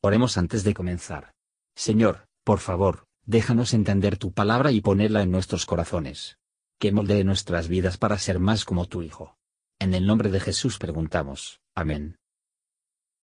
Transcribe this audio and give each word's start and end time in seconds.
Oremos 0.00 0.38
antes 0.38 0.62
de 0.62 0.74
comenzar. 0.74 1.32
Señor, 1.74 2.28
por 2.44 2.60
favor, 2.60 3.06
déjanos 3.26 3.74
entender 3.74 4.16
tu 4.16 4.32
palabra 4.32 4.70
y 4.70 4.80
ponerla 4.80 5.22
en 5.22 5.32
nuestros 5.32 5.66
corazones. 5.66 6.38
Que 6.78 6.92
moldee 6.92 7.24
nuestras 7.24 7.66
vidas 7.66 7.98
para 7.98 8.16
ser 8.18 8.38
más 8.38 8.64
como 8.64 8.86
tu 8.86 9.02
Hijo. 9.02 9.36
En 9.80 9.94
el 9.94 10.06
nombre 10.06 10.30
de 10.30 10.38
Jesús 10.38 10.78
preguntamos. 10.78 11.60
Amén. 11.74 12.16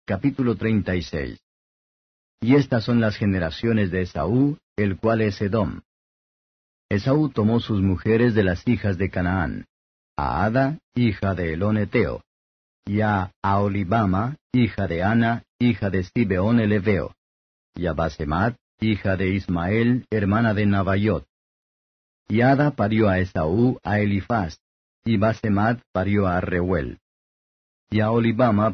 Capítulo 0.06 0.56
36 0.56 1.38
Y 2.42 2.56
estas 2.56 2.84
son 2.84 3.00
las 3.00 3.16
generaciones 3.16 3.90
de 3.90 4.02
Esaú, 4.02 4.58
el 4.76 4.98
cual 4.98 5.22
es 5.22 5.40
Edom. 5.40 5.80
Esaú 6.90 7.30
tomó 7.30 7.60
sus 7.60 7.80
mujeres 7.80 8.34
de 8.34 8.44
las 8.44 8.66
hijas 8.68 8.98
de 8.98 9.10
Canaán, 9.10 9.66
a 10.16 10.44
Ada, 10.44 10.78
hija 10.94 11.34
de 11.34 11.54
Eloneteo, 11.54 12.22
y 12.88 13.02
a 13.02 13.32
Aolibama, 13.42 14.36
hija 14.50 14.86
de 14.86 15.02
Ana, 15.02 15.44
hija 15.58 15.90
de 15.90 16.04
Sibeón 16.04 16.58
el 16.58 16.72
Eveo, 16.72 17.14
y 17.74 17.86
a 17.86 17.92
Basemat, 17.92 18.56
hija 18.80 19.14
de 19.16 19.28
Ismael, 19.28 20.06
hermana 20.10 20.54
de 20.54 20.64
Nabayot. 20.64 21.26
Y 22.28 22.40
Ada 22.40 22.70
parió 22.70 23.10
a 23.10 23.18
Esaú 23.18 23.78
a 23.84 24.00
Elifaz, 24.00 24.58
y 25.04 25.18
Basemat 25.18 25.82
parió 25.92 26.26
a 26.26 26.40
Reuel. 26.40 26.98
Y 27.90 28.00
a 28.00 28.10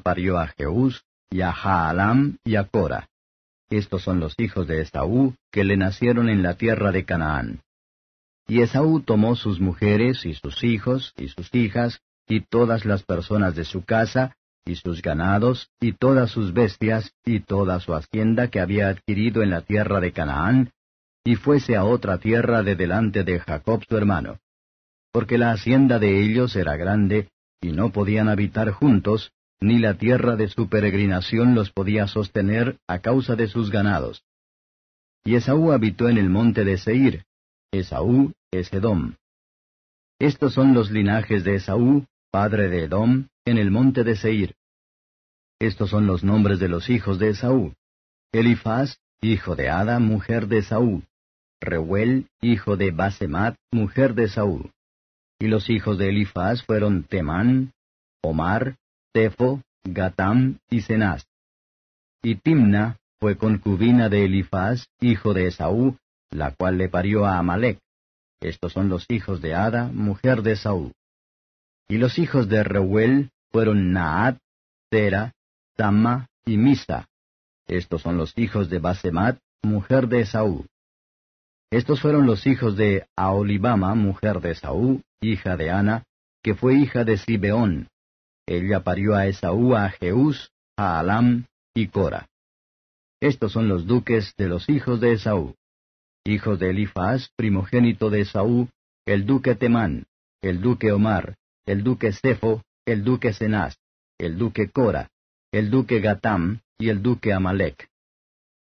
parió 0.02 0.38
a 0.38 0.46
Jeús, 0.46 1.04
y 1.28 1.40
a 1.40 1.52
Jaalam, 1.52 2.38
y 2.44 2.54
a 2.54 2.64
Cora. 2.64 3.08
Estos 3.68 4.02
son 4.02 4.20
los 4.20 4.38
hijos 4.38 4.68
de 4.68 4.80
Esaú, 4.80 5.34
que 5.50 5.64
le 5.64 5.76
nacieron 5.76 6.28
en 6.28 6.44
la 6.44 6.54
tierra 6.54 6.92
de 6.92 7.04
Canaán. 7.04 7.62
Y 8.46 8.60
Esaú 8.60 9.00
tomó 9.00 9.34
sus 9.34 9.58
mujeres, 9.58 10.24
y 10.24 10.34
sus 10.34 10.62
hijos, 10.62 11.12
y 11.16 11.28
sus 11.28 11.52
hijas, 11.52 12.00
y 12.28 12.40
todas 12.40 12.84
las 12.84 13.02
personas 13.02 13.54
de 13.54 13.64
su 13.64 13.84
casa, 13.84 14.36
y 14.64 14.76
sus 14.76 15.02
ganados, 15.02 15.70
y 15.80 15.92
todas 15.92 16.30
sus 16.30 16.52
bestias, 16.52 17.12
y 17.24 17.40
toda 17.40 17.80
su 17.80 17.94
hacienda 17.94 18.48
que 18.48 18.60
había 18.60 18.88
adquirido 18.88 19.42
en 19.42 19.50
la 19.50 19.60
tierra 19.60 20.00
de 20.00 20.12
Canaán, 20.12 20.72
y 21.22 21.36
fuese 21.36 21.76
a 21.76 21.84
otra 21.84 22.18
tierra 22.18 22.62
de 22.62 22.76
delante 22.76 23.24
de 23.24 23.40
Jacob 23.40 23.82
su 23.88 23.96
hermano. 23.96 24.38
Porque 25.12 25.38
la 25.38 25.52
hacienda 25.52 25.98
de 25.98 26.22
ellos 26.22 26.56
era 26.56 26.76
grande, 26.76 27.28
y 27.60 27.72
no 27.72 27.90
podían 27.90 28.28
habitar 28.28 28.70
juntos, 28.70 29.32
ni 29.60 29.78
la 29.78 29.94
tierra 29.94 30.36
de 30.36 30.48
su 30.48 30.68
peregrinación 30.68 31.54
los 31.54 31.70
podía 31.70 32.06
sostener 32.06 32.78
a 32.86 32.98
causa 32.98 33.36
de 33.36 33.46
sus 33.48 33.70
ganados. 33.70 34.22
Y 35.24 35.36
Esaú 35.36 35.72
habitó 35.72 36.08
en 36.08 36.18
el 36.18 36.28
monte 36.28 36.64
de 36.64 36.76
Seir. 36.76 37.24
Esaú 37.72 38.32
es 38.50 38.72
Edom. 38.72 39.14
Estos 40.18 40.52
son 40.52 40.74
los 40.74 40.90
linajes 40.90 41.44
de 41.44 41.56
Esaú, 41.56 42.06
padre 42.34 42.68
de 42.68 42.82
Edom, 42.86 43.28
en 43.44 43.58
el 43.58 43.70
monte 43.70 44.02
de 44.02 44.16
Seir. 44.16 44.56
Estos 45.60 45.90
son 45.90 46.08
los 46.08 46.24
nombres 46.24 46.58
de 46.58 46.66
los 46.66 46.90
hijos 46.90 47.20
de 47.20 47.28
Esaú. 47.28 47.74
Elifaz, 48.32 48.98
hijo 49.20 49.54
de 49.54 49.70
Ada, 49.70 50.00
mujer 50.00 50.48
de 50.48 50.58
Esaú. 50.58 51.04
Reuel, 51.60 52.26
hijo 52.40 52.76
de 52.76 52.90
Basemat, 52.90 53.54
mujer 53.70 54.16
de 54.16 54.24
Esaú. 54.24 54.68
Y 55.38 55.46
los 55.46 55.70
hijos 55.70 55.96
de 55.96 56.08
Elifaz 56.08 56.64
fueron 56.64 57.04
Temán, 57.04 57.72
Omar, 58.20 58.78
Tefo, 59.12 59.62
Gatam 59.84 60.58
y 60.68 60.80
Cenaz. 60.80 61.24
Y 62.20 62.34
Timna 62.34 62.96
fue 63.20 63.36
concubina 63.36 64.08
de 64.08 64.24
Elifaz, 64.24 64.88
hijo 65.00 65.34
de 65.34 65.46
Esaú, 65.46 65.98
la 66.32 66.50
cual 66.50 66.78
le 66.78 66.88
parió 66.88 67.26
a 67.26 67.38
Amalek. 67.38 67.78
Estos 68.40 68.72
son 68.72 68.88
los 68.88 69.06
hijos 69.08 69.40
de 69.40 69.54
Ada, 69.54 69.86
mujer 69.86 70.42
de 70.42 70.54
Esaú. 70.54 70.90
Y 71.88 71.98
los 71.98 72.18
hijos 72.18 72.48
de 72.48 72.64
Reuel 72.64 73.30
fueron 73.50 73.92
Naat, 73.92 74.38
Tera, 74.90 75.32
Tama 75.76 76.28
y 76.44 76.56
Misa. 76.56 77.08
Estos 77.66 78.02
son 78.02 78.16
los 78.16 78.36
hijos 78.38 78.70
de 78.70 78.78
Basemat, 78.78 79.38
mujer 79.62 80.08
de 80.08 80.20
Esaú. 80.20 80.66
Estos 81.70 82.00
fueron 82.00 82.26
los 82.26 82.46
hijos 82.46 82.76
de 82.76 83.06
Aolibama, 83.16 83.94
mujer 83.94 84.40
de 84.40 84.52
Esaú, 84.52 85.02
hija 85.20 85.56
de 85.56 85.70
Ana, 85.70 86.04
que 86.42 86.54
fue 86.54 86.74
hija 86.74 87.04
de 87.04 87.16
Sibeón. 87.16 87.88
Ella 88.46 88.80
parió 88.80 89.14
a 89.14 89.26
Esaú 89.26 89.74
a 89.74 89.90
Jeús, 89.90 90.52
a 90.76 91.00
Alam 91.00 91.46
y 91.74 91.88
Cora. 91.88 92.28
Estos 93.20 93.52
son 93.52 93.68
los 93.68 93.86
duques 93.86 94.34
de 94.36 94.48
los 94.48 94.68
hijos 94.68 95.00
de 95.00 95.12
Esaú. 95.12 95.54
Hijos 96.24 96.58
de 96.58 96.70
Elifaz, 96.70 97.30
primogénito 97.36 98.10
de 98.10 98.20
Esaú, 98.20 98.68
el 99.06 99.26
duque 99.26 99.54
Temán, 99.54 100.06
el 100.42 100.60
duque 100.60 100.92
Omar, 100.92 101.36
el 101.66 101.82
duque 101.82 102.12
Cefo, 102.12 102.62
el 102.84 103.04
duque 103.04 103.32
Cenaz, 103.32 103.76
el 104.18 104.36
duque 104.38 104.70
Cora, 104.70 105.10
el 105.52 105.70
duque 105.70 106.00
Gatam 106.00 106.60
y 106.78 106.88
el 106.88 107.02
duque 107.02 107.32
Amalek. 107.32 107.88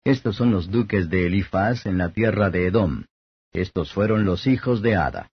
Estos 0.03 0.38
son 0.38 0.52
los 0.52 0.72
duques 0.72 1.09
de 1.09 1.28
Elifaz 1.28 1.86
en 1.86 1.97
la 1.97 2.09
tierra 2.09 2.50
de 2.50 2.68
Edom. 2.68 3.03
Estos 3.52 3.91
fueron 3.91 4.25
los 4.25 4.47
hijos 4.47 4.81
de 4.81 4.96
Ada. 4.96 5.30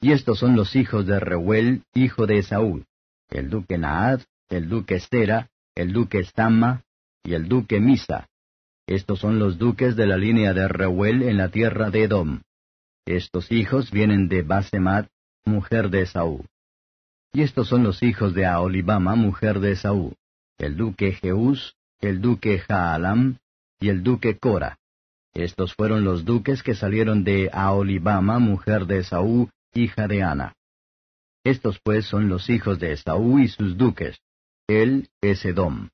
Y 0.00 0.12
estos 0.12 0.38
son 0.38 0.56
los 0.56 0.76
hijos 0.76 1.06
de 1.06 1.18
Reuel, 1.18 1.82
hijo 1.94 2.26
de 2.26 2.38
Esaú, 2.38 2.84
el 3.30 3.50
duque 3.50 3.78
Naad, 3.78 4.20
el 4.48 4.68
duque 4.68 4.96
Estera, 4.96 5.48
el 5.74 5.92
duque 5.92 6.22
Stamma 6.22 6.84
y 7.24 7.34
el 7.34 7.48
duque 7.48 7.80
Misa. 7.80 8.28
Estos 8.86 9.18
son 9.18 9.38
los 9.38 9.58
duques 9.58 9.96
de 9.96 10.06
la 10.06 10.16
línea 10.16 10.54
de 10.54 10.68
Reuel 10.68 11.22
en 11.22 11.36
la 11.36 11.48
tierra 11.48 11.90
de 11.90 12.04
Edom. 12.04 12.42
Estos 13.04 13.50
hijos 13.50 13.90
vienen 13.90 14.28
de 14.28 14.42
Basemat, 14.42 15.08
mujer 15.44 15.90
de 15.90 16.02
Esaú. 16.02 16.44
Y 17.36 17.42
estos 17.42 17.68
son 17.68 17.82
los 17.82 18.02
hijos 18.02 18.32
de 18.32 18.46
Aolibama, 18.46 19.14
mujer 19.14 19.60
de 19.60 19.72
Esaú, 19.72 20.14
el 20.56 20.74
duque 20.74 21.12
Jeús, 21.12 21.76
el 22.00 22.22
duque 22.22 22.60
Jaalam 22.60 23.36
y 23.78 23.90
el 23.90 24.02
duque 24.02 24.38
Cora. 24.38 24.78
Estos 25.34 25.74
fueron 25.74 26.02
los 26.02 26.24
duques 26.24 26.62
que 26.62 26.74
salieron 26.74 27.24
de 27.24 27.50
Aolibama, 27.52 28.38
mujer 28.38 28.86
de 28.86 29.00
Esaú, 29.00 29.50
hija 29.74 30.08
de 30.08 30.22
Ana. 30.22 30.54
Estos 31.44 31.78
pues 31.84 32.06
son 32.06 32.30
los 32.30 32.48
hijos 32.48 32.78
de 32.78 32.92
Esaú 32.92 33.38
y 33.38 33.48
sus 33.48 33.76
duques. 33.76 34.16
Él 34.66 35.10
es 35.20 35.44
Edom. 35.44 35.90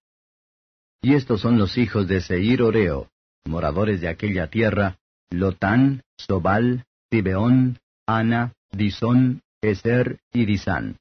Y 1.01 1.15
estos 1.15 1.41
son 1.41 1.59
los 1.59 1.77
hijos 1.77 2.07
de 2.07 2.21
Seir 2.21 2.63
Oreo, 2.63 3.09
moradores 3.45 4.01
de 4.01 4.07
aquella 4.07 4.47
tierra, 4.47 4.97
Lotán, 5.29 6.05
Sobal, 6.17 6.85
Tibeón, 7.11 7.81
Ana, 8.07 8.53
Disón, 8.71 9.43
Eser 9.61 10.21
y 10.33 10.45
Disán. 10.45 10.99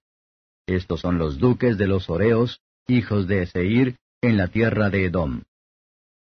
Estos 0.71 1.01
son 1.01 1.17
los 1.17 1.37
duques 1.37 1.77
de 1.77 1.85
los 1.85 2.09
Oreos, 2.09 2.61
hijos 2.87 3.27
de 3.27 3.45
Seir, 3.45 3.97
en 4.21 4.37
la 4.37 4.47
tierra 4.47 4.89
de 4.89 5.03
Edom. 5.03 5.41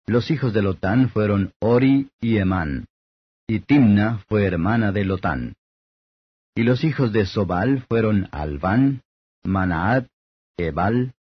Los 0.06 0.30
hijos 0.30 0.54
de 0.54 0.62
Lotán 0.62 1.10
fueron 1.10 1.54
Ori 1.60 2.12
y 2.22 2.38
Emán, 2.38 2.86
y 3.48 3.62
Timna 3.62 4.20
fue 4.28 4.46
hermana 4.46 4.92
de 4.92 5.06
Lotán. 5.06 5.56
Y 6.54 6.62
los 6.62 6.84
hijos 6.84 7.12
de 7.14 7.26
Sobal 7.26 7.82
fueron 7.90 8.30
Alván, 8.32 9.02
Manaat, 9.44 10.06
Ebal, 10.56 11.16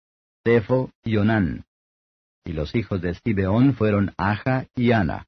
Tefo 0.44 0.90
y 1.04 1.18
Onán. 1.18 1.66
Y 2.44 2.54
los 2.54 2.74
hijos 2.74 3.00
de 3.00 3.14
Sibeón 3.14 3.76
fueron 3.76 4.12
Aja 4.18 4.66
y 4.76 4.92
Ana. 4.92 5.28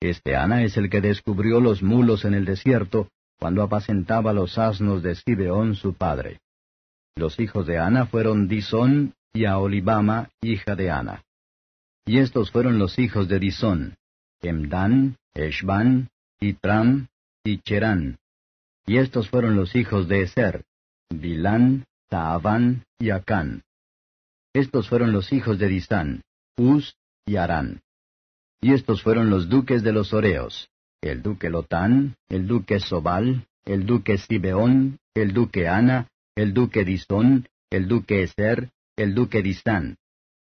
Este 0.00 0.36
Ana 0.36 0.62
es 0.62 0.78
el 0.78 0.88
que 0.88 1.02
descubrió 1.02 1.60
los 1.60 1.82
mulos 1.82 2.24
en 2.24 2.32
el 2.32 2.46
desierto, 2.46 3.08
cuando 3.38 3.62
apacentaba 3.62 4.32
los 4.32 4.56
asnos 4.56 5.02
de 5.02 5.16
Sibeón 5.16 5.74
su 5.74 5.92
padre. 5.92 6.40
Los 7.16 7.38
hijos 7.38 7.66
de 7.66 7.78
Ana 7.78 8.06
fueron 8.06 8.48
Disón 8.48 9.14
y 9.32 9.44
Aolibama, 9.44 10.30
hija 10.40 10.74
de 10.74 10.90
Ana. 10.90 11.24
Y 12.06 12.18
estos 12.18 12.50
fueron 12.50 12.78
los 12.78 12.98
hijos 12.98 13.28
de 13.28 13.38
Disón, 13.38 13.96
Emdan, 14.42 15.16
Eshban, 15.32 16.10
Itram 16.40 17.08
y 17.44 17.58
Cherán. 17.58 18.18
Y 18.86 18.98
estos 18.98 19.30
fueron 19.30 19.56
los 19.56 19.74
hijos 19.74 20.08
de 20.08 20.22
Eser, 20.22 20.64
Bilán, 21.10 21.84
Taaván 22.08 22.84
y 22.98 23.10
Acán. 23.10 23.62
Estos 24.52 24.88
fueron 24.88 25.12
los 25.12 25.32
hijos 25.32 25.58
de 25.58 25.68
Disán, 25.68 26.22
Uz 26.56 26.96
y 27.26 27.36
Arán. 27.36 27.80
Y 28.60 28.72
estos 28.72 29.02
fueron 29.02 29.30
los 29.30 29.48
duques 29.48 29.82
de 29.82 29.92
los 29.92 30.12
Oreos, 30.12 30.68
el 31.00 31.22
duque 31.22 31.50
Lotán, 31.50 32.16
el 32.28 32.46
duque 32.46 32.80
Sobal, 32.80 33.46
el 33.64 33.86
duque 33.86 34.18
Sibeón, 34.18 34.98
el 35.14 35.32
duque 35.32 35.68
Ana, 35.68 36.08
el 36.36 36.52
duque 36.52 36.84
Disón, 36.84 37.48
el 37.70 37.86
duque 37.86 38.22
Eser, 38.22 38.70
el 38.96 39.14
duque 39.14 39.42
Disán. 39.42 39.98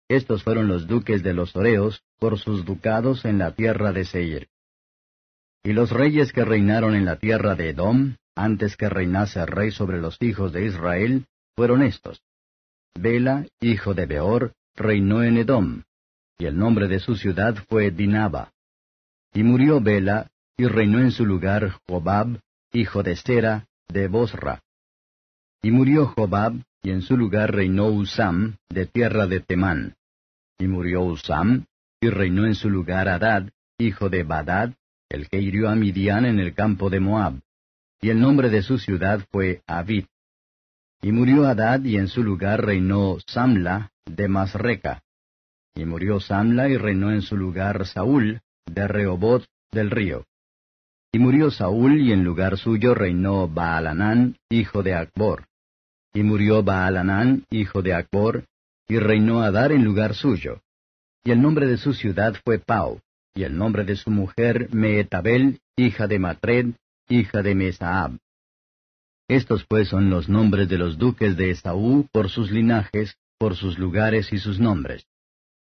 Estos 0.07 0.43
fueron 0.43 0.67
los 0.67 0.87
duques 0.87 1.23
de 1.23 1.33
los 1.33 1.55
Oreos 1.55 2.03
por 2.19 2.39
sus 2.39 2.63
ducados 2.63 3.25
en 3.25 3.39
la 3.39 3.55
tierra 3.55 3.91
de 3.91 4.05
Seir. 4.05 4.47
Y 5.63 5.73
los 5.73 5.89
reyes 5.91 6.31
que 6.31 6.45
reinaron 6.45 6.95
en 6.95 7.05
la 7.05 7.17
tierra 7.17 7.55
de 7.55 7.69
Edom, 7.69 8.15
antes 8.35 8.77
que 8.77 8.87
reinase 8.87 9.45
rey 9.45 9.71
sobre 9.71 9.99
los 9.99 10.21
hijos 10.21 10.53
de 10.53 10.65
Israel, 10.65 11.25
fueron 11.55 11.81
estos. 11.81 12.21
Bela, 12.93 13.45
hijo 13.59 13.93
de 13.93 14.05
Beor, 14.05 14.53
reinó 14.75 15.23
en 15.23 15.37
Edom, 15.37 15.83
y 16.37 16.45
el 16.45 16.57
nombre 16.57 16.87
de 16.87 16.99
su 16.99 17.15
ciudad 17.15 17.55
fue 17.67 17.91
Dinaba. 17.91 18.51
Y 19.33 19.43
murió 19.43 19.81
Bela, 19.81 20.27
y 20.55 20.67
reinó 20.67 20.99
en 20.99 21.11
su 21.11 21.25
lugar 21.25 21.79
Jobab, 21.87 22.39
hijo 22.71 23.03
de 23.03 23.15
Sera, 23.15 23.67
de 23.87 24.07
Bosra. 24.07 24.61
Y 25.61 25.71
murió 25.71 26.07
Jobab, 26.07 26.53
y 26.83 26.91
en 26.91 27.01
su 27.01 27.17
lugar 27.17 27.53
reinó 27.53 27.87
Usam, 27.87 28.57
de 28.69 28.85
tierra 28.85 29.27
de 29.27 29.39
Temán. 29.39 29.95
Y 30.59 30.67
murió 30.67 31.03
Usam, 31.03 31.65
y 31.99 32.09
reinó 32.09 32.45
en 32.45 32.55
su 32.55 32.69
lugar 32.69 33.09
Adad, 33.09 33.49
hijo 33.77 34.09
de 34.09 34.23
Badad, 34.23 34.73
el 35.09 35.27
que 35.29 35.39
hirió 35.39 35.69
a 35.69 35.75
Midian 35.75 36.25
en 36.25 36.39
el 36.39 36.53
campo 36.53 36.89
de 36.89 36.99
Moab. 36.99 37.41
Y 38.01 38.09
el 38.09 38.19
nombre 38.19 38.49
de 38.49 38.61
su 38.61 38.77
ciudad 38.77 39.25
fue 39.31 39.61
Abid. 39.67 40.05
Y 41.01 41.11
murió 41.11 41.45
Adad 41.45 41.83
y 41.83 41.97
en 41.97 42.07
su 42.07 42.23
lugar 42.23 42.65
reinó 42.65 43.17
Samla 43.25 43.91
de 44.05 44.27
Masreca. 44.27 45.03
Y 45.73 45.85
murió 45.85 46.19
Samla 46.19 46.69
y 46.69 46.77
reinó 46.77 47.11
en 47.11 47.21
su 47.21 47.35
lugar 47.35 47.85
Saúl 47.85 48.41
de 48.65 48.87
Rehobot 48.87 49.45
del 49.71 49.91
río. 49.91 50.25
Y 51.15 51.19
murió 51.19 51.49
Saúl 51.49 52.01
y 52.01 52.11
en 52.11 52.25
lugar 52.25 52.57
suyo 52.57 52.93
reinó 52.93 53.47
Baalanán, 53.47 54.35
hijo 54.49 54.83
de 54.83 54.95
Acbor. 54.95 55.45
Y 56.13 56.23
murió 56.23 56.61
Baalanán, 56.61 57.45
hijo 57.49 57.81
de 57.81 57.93
Acbor, 57.93 58.43
y 58.89 58.99
reinó 58.99 59.41
Adar 59.41 59.71
en 59.71 59.85
lugar 59.85 60.13
suyo. 60.13 60.59
Y 61.23 61.31
el 61.31 61.41
nombre 61.41 61.67
de 61.67 61.77
su 61.77 61.93
ciudad 61.93 62.35
fue 62.43 62.59
Pau, 62.59 62.99
y 63.33 63.43
el 63.43 63.57
nombre 63.57 63.85
de 63.85 63.95
su 63.95 64.11
mujer 64.11 64.67
Meetabel, 64.73 65.61
hija 65.77 66.05
de 66.07 66.19
Matred, 66.19 66.73
hija 67.07 67.41
de 67.41 67.55
Mesaab. 67.55 68.17
Estos 69.29 69.63
pues 69.69 69.87
son 69.87 70.09
los 70.09 70.27
nombres 70.27 70.67
de 70.67 70.77
los 70.77 70.97
duques 70.97 71.37
de 71.37 71.49
Esaú 71.51 72.09
por 72.11 72.29
sus 72.29 72.51
linajes, 72.51 73.15
por 73.37 73.55
sus 73.55 73.79
lugares 73.79 74.33
y 74.33 74.37
sus 74.37 74.59
nombres. 74.59 75.05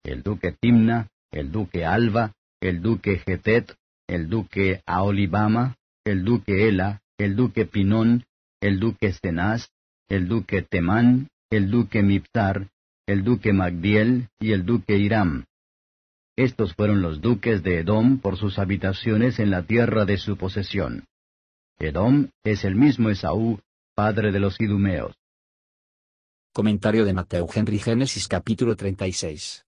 El 0.04 0.22
duque 0.22 0.52
Timna, 0.52 1.08
el 1.32 1.52
duque 1.52 1.88
Alba, 1.88 2.34
el 2.62 2.84
duque 2.84 3.18
Getet, 3.18 3.76
el 4.10 4.28
duque 4.28 4.82
Aolibama, 4.88 5.78
el 6.04 6.26
duque 6.26 6.68
Ela, 6.68 7.02
el 7.20 7.36
duque 7.36 7.66
Pinón, 7.66 8.26
el 8.60 8.80
duque 8.80 9.14
Stenaz, 9.14 9.70
el 10.08 10.28
duque 10.28 10.64
Temán, 10.64 11.30
el 11.52 11.70
duque 11.70 12.02
Miptar, 12.02 12.70
el 13.06 13.24
duque 13.24 13.54
Magdiel 13.54 14.30
y 14.40 14.54
el 14.54 14.66
duque 14.66 14.98
Hiram. 14.98 15.46
Estos 16.36 16.74
fueron 16.74 17.02
los 17.04 17.22
duques 17.22 17.62
de 17.62 17.80
Edom 17.80 18.20
por 18.20 18.38
sus 18.38 18.58
habitaciones 18.58 19.38
en 19.40 19.52
la 19.52 19.64
tierra 19.64 20.06
de 20.06 20.18
su 20.18 20.38
posesión. 20.38 21.06
Edom 21.78 22.30
es 22.44 22.64
el 22.64 22.76
mismo 22.76 23.10
Esaú, 23.10 23.60
padre 23.94 24.32
de 24.32 24.40
los 24.40 24.60
idumeos. 24.60 25.16
Comentario 26.52 27.06
de 27.06 27.14
Mateo 27.14 27.48
Henry 27.54 27.78
Génesis 27.78 28.28
capítulo 28.28 28.76
36. 28.76 29.66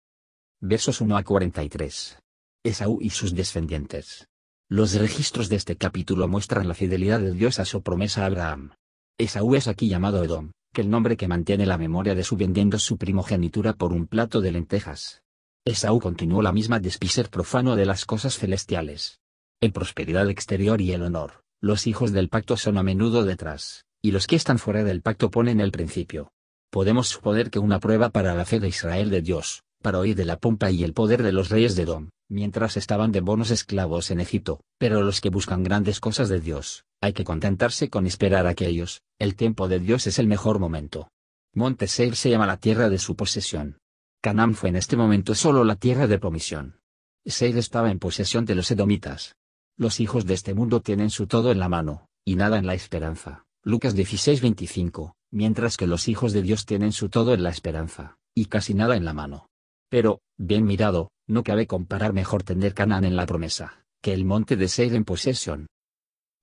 Versos 0.61 1.01
1 1.01 1.17
a 1.17 1.23
43. 1.23 2.19
Esaú 2.63 2.99
y 3.01 3.11
sus 3.11 3.33
descendientes. 3.33 4.27
Los 4.69 4.93
registros 4.95 5.49
de 5.49 5.55
este 5.55 5.77
capítulo 5.77 6.27
muestran 6.27 6.67
la 6.67 6.73
fidelidad 6.73 7.19
de 7.19 7.31
Dios 7.31 7.59
a 7.59 7.65
su 7.65 7.81
promesa 7.81 8.23
a 8.23 8.25
Abraham. 8.25 8.71
Esaú 9.17 9.55
es 9.55 9.67
aquí 9.67 9.87
llamado 9.87 10.23
Edom, 10.23 10.51
el 10.81 10.89
nombre 10.89 11.17
que 11.17 11.27
mantiene 11.27 11.65
la 11.65 11.77
memoria 11.77 12.15
de 12.15 12.23
su 12.23 12.37
vendiendo 12.37 12.79
su 12.79 12.97
primogenitura 12.97 13.73
por 13.73 13.93
un 13.93 14.07
plato 14.07 14.41
de 14.41 14.51
lentejas. 14.51 15.23
Esaú 15.65 15.99
continuó 15.99 16.41
la 16.41 16.51
misma 16.51 16.79
despiser 16.79 17.29
profano 17.29 17.75
de 17.75 17.85
las 17.85 18.05
cosas 18.05 18.37
celestiales. 18.37 19.19
En 19.59 19.71
prosperidad 19.71 20.29
exterior 20.29 20.81
y 20.81 20.91
el 20.91 21.01
honor, 21.01 21.43
los 21.59 21.87
hijos 21.87 22.11
del 22.11 22.29
pacto 22.29 22.57
son 22.57 22.77
a 22.77 22.83
menudo 22.83 23.25
detrás, 23.25 23.85
y 24.01 24.11
los 24.11 24.27
que 24.27 24.35
están 24.35 24.59
fuera 24.59 24.83
del 24.83 25.01
pacto 25.01 25.31
ponen 25.31 25.59
el 25.59 25.71
principio. 25.71 26.31
Podemos 26.69 27.07
suponer 27.07 27.49
que 27.49 27.59
una 27.59 27.79
prueba 27.79 28.09
para 28.09 28.35
la 28.35 28.45
fe 28.45 28.59
de 28.59 28.67
Israel 28.67 29.09
de 29.09 29.21
Dios, 29.21 29.63
para 29.81 29.99
oír 29.99 30.15
de 30.15 30.25
la 30.25 30.37
pompa 30.37 30.71
y 30.71 30.83
el 30.83 30.93
poder 30.93 31.23
de 31.23 31.31
los 31.31 31.49
reyes 31.49 31.75
de 31.75 31.83
Edom, 31.83 32.09
mientras 32.29 32.77
estaban 32.77 33.11
de 33.11 33.21
bonos 33.21 33.51
esclavos 33.51 34.11
en 34.11 34.19
Egipto, 34.19 34.61
pero 34.77 35.01
los 35.01 35.21
que 35.21 35.29
buscan 35.29 35.63
grandes 35.63 35.99
cosas 35.99 36.29
de 36.29 36.39
Dios, 36.39 36.85
hay 37.01 37.13
que 37.13 37.23
contentarse 37.23 37.89
con 37.89 38.07
esperar 38.07 38.47
a 38.47 38.55
que 38.55 38.67
ellos, 38.67 39.01
el 39.19 39.35
tiempo 39.35 39.67
de 39.67 39.79
Dios 39.79 40.07
es 40.07 40.19
el 40.19 40.27
mejor 40.27 40.59
momento. 40.59 41.09
Monte 41.53 41.87
Seir 41.87 42.15
se 42.15 42.29
llama 42.29 42.45
la 42.45 42.57
tierra 42.57 42.89
de 42.89 42.99
su 42.99 43.15
posesión. 43.15 43.79
Canaán 44.21 44.55
fue 44.55 44.69
en 44.69 44.75
este 44.75 44.97
momento 44.97 45.35
solo 45.35 45.63
la 45.63 45.75
tierra 45.75 46.07
de 46.07 46.19
promisión. 46.19 46.79
Seir 47.25 47.57
estaba 47.57 47.91
en 47.91 47.99
posesión 47.99 48.45
de 48.45 48.55
los 48.55 48.69
edomitas. 48.71 49.35
Los 49.77 49.99
hijos 49.99 50.25
de 50.25 50.33
este 50.33 50.53
mundo 50.53 50.81
tienen 50.81 51.09
su 51.09 51.27
todo 51.27 51.51
en 51.51 51.59
la 51.59 51.69
mano, 51.69 52.07
y 52.25 52.35
nada 52.35 52.57
en 52.57 52.65
la 52.65 52.73
esperanza. 52.73 53.45
Lucas 53.63 53.95
16:25, 53.95 55.13
mientras 55.31 55.77
que 55.77 55.87
los 55.87 56.07
hijos 56.07 56.33
de 56.33 56.41
Dios 56.41 56.65
tienen 56.65 56.91
su 56.91 57.09
todo 57.09 57.33
en 57.33 57.43
la 57.43 57.49
esperanza, 57.49 58.17
y 58.33 58.45
casi 58.45 58.73
nada 58.73 58.95
en 58.95 59.05
la 59.05 59.13
mano. 59.13 59.49
Pero, 59.89 60.19
bien 60.37 60.65
mirado, 60.65 61.11
no 61.27 61.43
cabe 61.43 61.67
comparar 61.67 62.13
mejor 62.13 62.43
tener 62.43 62.73
Canaán 62.73 63.05
en 63.05 63.15
la 63.15 63.25
promesa, 63.25 63.85
que 64.01 64.13
el 64.13 64.25
monte 64.25 64.55
de 64.55 64.67
Seir 64.67 64.93
en 64.95 65.05
posesión. 65.05 65.67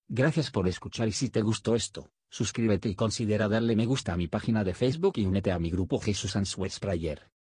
Gracias 0.08 0.50
por 0.50 0.68
escuchar 0.68 1.08
y 1.08 1.12
si 1.12 1.30
te 1.30 1.42
gustó 1.42 1.74
esto, 1.74 2.10
suscríbete 2.30 2.88
y 2.88 2.94
considera 2.94 3.48
darle 3.48 3.76
me 3.76 3.86
gusta 3.86 4.12
a 4.12 4.16
mi 4.16 4.28
página 4.28 4.64
de 4.64 4.74
Facebook 4.74 5.14
y 5.16 5.26
únete 5.26 5.52
a 5.52 5.58
mi 5.58 5.70
grupo 5.70 5.98
Jesús 5.98 6.36
Answers 6.36 6.78
Prayer. 6.78 7.33